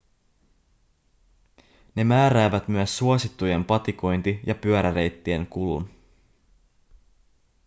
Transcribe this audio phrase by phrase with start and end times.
[1.95, 5.89] ne määräävät myös suosittujen patikointi- ja pyöräreittien kulun